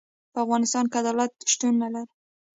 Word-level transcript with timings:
په 0.33 0.39
افغانستان 0.45 0.85
کي 0.91 0.97
عدالت 1.01 1.31
شتون 1.51 1.73
نلري. 1.81 2.11